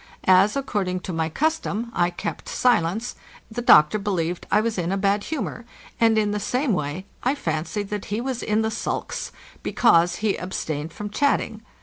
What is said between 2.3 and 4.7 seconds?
silence, the doctor believed that